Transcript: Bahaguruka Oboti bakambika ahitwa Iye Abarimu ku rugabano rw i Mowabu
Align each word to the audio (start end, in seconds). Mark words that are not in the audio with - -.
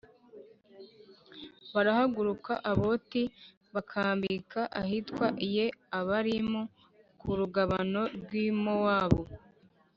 Bahaguruka 1.73 2.53
Oboti 2.71 3.23
bakambika 3.73 4.61
ahitwa 4.81 5.25
Iye 5.47 5.65
Abarimu 5.99 6.61
ku 7.19 7.29
rugabano 7.39 8.01
rw 8.17 8.29
i 8.45 8.47
Mowabu 8.63 9.23